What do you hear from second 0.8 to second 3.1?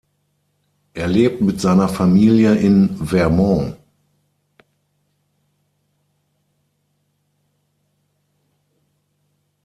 Er lebt mit seiner Familie in